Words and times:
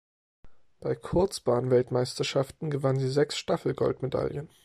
Bei 0.79 0.95
Kurzbahnweltmeisterschaften 0.95 2.71
gewann 2.71 2.97
sie 2.97 3.07
sechs 3.07 3.37
Staffel-Goldmedaillen. 3.37 4.49